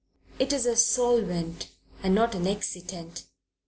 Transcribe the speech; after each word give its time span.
It 0.39 0.51
is 0.51 0.65
a 0.65 0.75
solvent 0.75 1.69
and 2.01 2.15
not 2.15 2.33
an 2.33 2.45
excitant. 2.47 3.25